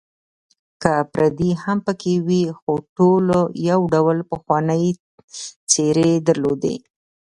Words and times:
که 0.81 0.93
پردي 1.13 1.51
هم 1.63 1.77
پکې 1.85 2.13
وې، 2.27 2.43
خو 2.57 2.73
ټولو 2.95 3.39
یو 3.69 3.79
ډول 3.93 4.17
پخوانۍ 4.29 4.85
څېرې 5.71 6.11
درلودې. 6.27 6.75